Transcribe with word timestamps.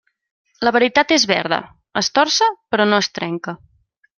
La 0.67 0.71
veritat 0.77 1.13
és 1.17 1.27
verda; 1.33 1.59
es 2.03 2.11
torça 2.17 2.51
però 2.75 2.89
no 2.91 3.03
es 3.07 3.15
trenca. 3.19 3.59